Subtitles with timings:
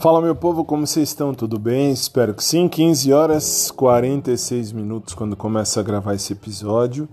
[0.00, 1.34] Fala meu povo, como vocês estão?
[1.34, 1.90] Tudo bem?
[1.90, 2.66] Espero que sim.
[2.68, 7.06] 15 horas 46 minutos quando começa a gravar esse episódio.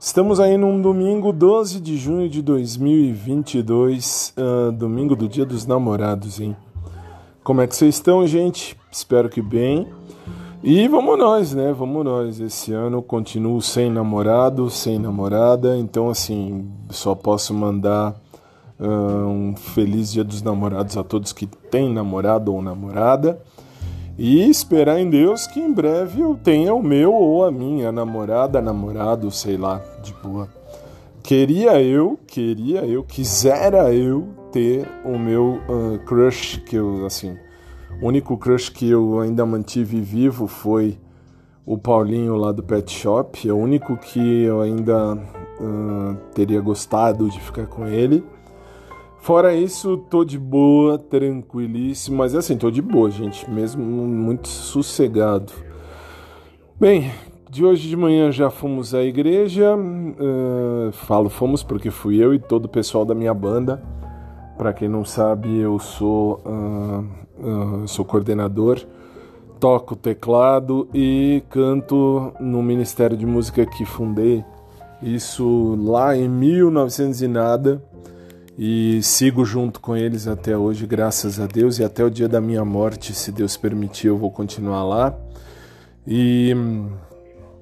[0.00, 6.40] Estamos aí num domingo 12 de junho de 2022, uh, domingo do Dia dos Namorados,
[6.40, 6.56] hein?
[7.44, 8.76] Como é que vocês estão, gente?
[8.90, 9.86] Espero que bem.
[10.64, 11.72] E vamos nós, né?
[11.72, 12.40] Vamos nós.
[12.40, 18.16] Esse ano continuo sem namorado, sem namorada, então assim, só posso mandar
[18.80, 23.40] um feliz Dia dos Namorados a todos que têm namorado ou namorada.
[24.18, 28.62] E esperar em Deus que em breve eu tenha o meu ou a minha namorada,
[28.62, 30.48] namorado, sei lá, de boa.
[31.22, 37.36] Queria eu, queria eu, quisera eu ter o meu uh, crush, que eu, assim,
[38.00, 40.96] o único crush que eu ainda mantive vivo foi
[41.66, 47.28] o Paulinho lá do Pet Shop, é o único que eu ainda uh, teria gostado
[47.28, 48.24] de ficar com ele.
[49.26, 55.52] Fora isso, tô de boa, tranquilíssimo, mas assim, tô de boa, gente, mesmo muito sossegado.
[56.78, 57.10] Bem,
[57.50, 62.38] de hoje de manhã já fomos à igreja, uh, falo fomos porque fui eu e
[62.38, 63.82] todo o pessoal da minha banda.
[64.56, 68.78] Para quem não sabe, eu sou, uh, uh, sou coordenador,
[69.58, 74.44] toco teclado e canto no Ministério de Música que fundei,
[75.02, 77.82] isso lá em 1900 e nada
[78.58, 82.40] e sigo junto com eles até hoje, graças a Deus, e até o dia da
[82.40, 85.14] minha morte, se Deus permitir, eu vou continuar lá.
[86.06, 86.54] E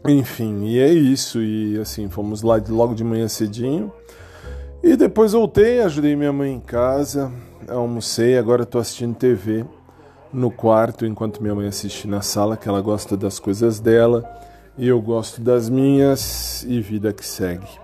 [0.06, 1.42] enfim, e é isso.
[1.42, 3.92] E assim, fomos lá logo de manhã cedinho.
[4.82, 7.32] E depois voltei, ajudei minha mãe em casa,
[7.68, 9.64] almocei, agora estou assistindo TV
[10.30, 14.28] no quarto enquanto minha mãe assiste na sala, que ela gosta das coisas dela,
[14.76, 17.83] e eu gosto das minhas, e vida que segue.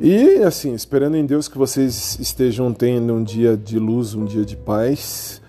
[0.00, 4.44] E assim, esperando em Deus que vocês estejam tendo um dia de luz, um dia
[4.44, 5.40] de paz.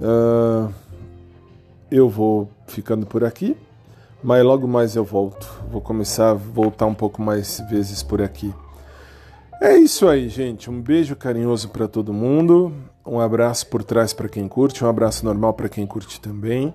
[0.00, 0.72] Uh,
[1.90, 3.56] eu vou ficando por aqui,
[4.22, 5.48] mas logo mais eu volto.
[5.70, 8.52] Vou começar a voltar um pouco mais vezes por aqui.
[9.60, 10.68] É isso aí, gente.
[10.68, 12.72] Um beijo carinhoso para todo mundo.
[13.06, 16.74] Um abraço por trás para quem curte, um abraço normal para quem curte também.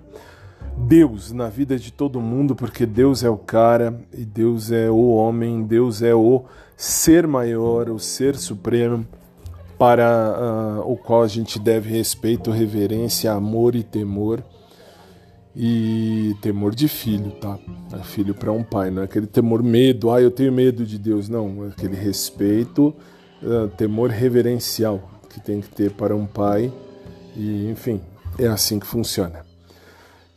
[0.75, 5.09] Deus na vida de todo mundo, porque Deus é o cara e Deus é o
[5.09, 6.45] homem, Deus é o
[6.75, 9.05] ser maior, o ser supremo
[9.77, 14.43] para uh, o qual a gente deve respeito, reverência, amor e temor.
[15.59, 17.57] E temor de filho, tá?
[17.91, 20.99] É filho para um pai, não é aquele temor medo, ah, eu tenho medo de
[20.99, 22.93] Deus, não, é aquele respeito,
[23.41, 26.71] uh, temor reverencial que tem que ter para um pai.
[27.35, 28.01] E, enfim,
[28.37, 29.46] é assim que funciona.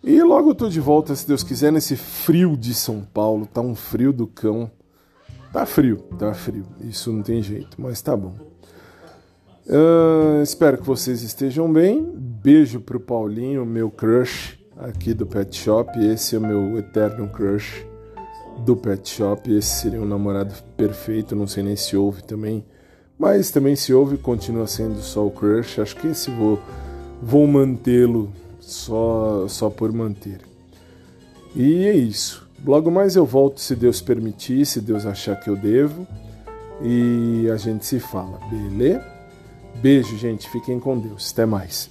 [0.02, 3.46] E logo eu tô de volta, se Deus quiser, nesse frio de São Paulo.
[3.46, 4.70] Tá um frio do cão.
[5.52, 6.64] Tá frio, tá frio.
[6.80, 8.34] Isso não tem jeito, mas tá bom.
[9.66, 12.02] Uh, espero que vocês estejam bem.
[12.02, 15.98] Beijo pro Paulinho, meu crush aqui do Pet Shop.
[15.98, 17.84] Esse é o meu eterno crush
[18.64, 19.52] do Pet Shop.
[19.52, 21.36] Esse seria um namorado perfeito.
[21.36, 22.64] Não sei nem se ouve também.
[23.18, 25.78] Mas também se ouve, continua sendo só o crush.
[25.78, 26.58] Acho que esse vou,
[27.20, 30.40] vou mantê-lo só, só por manter.
[31.54, 32.48] E é isso.
[32.64, 36.06] Logo mais eu volto se Deus permitir, se Deus achar que eu devo.
[36.82, 39.04] E a gente se fala, beleza?
[39.76, 40.48] Beijo, gente.
[40.50, 41.30] Fiquem com Deus.
[41.32, 41.90] Até mais.